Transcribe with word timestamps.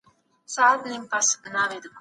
پر 0.55 0.75
بنسټ 1.11 1.41
لیکلی 1.45 1.77
دی 1.81 1.89